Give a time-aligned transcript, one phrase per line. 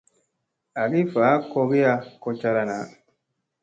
[0.85, 2.77] Agi va a kogiya ko cara na.